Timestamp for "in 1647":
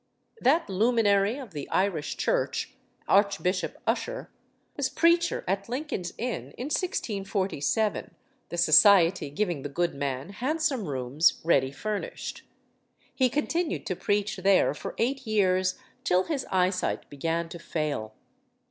6.57-8.15